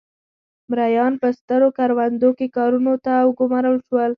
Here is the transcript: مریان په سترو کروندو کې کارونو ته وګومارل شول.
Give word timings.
مریان 0.69 1.13
په 1.21 1.27
سترو 1.37 1.69
کروندو 1.77 2.29
کې 2.37 2.47
کارونو 2.57 2.93
ته 3.05 3.13
وګومارل 3.27 3.77
شول. 3.87 4.09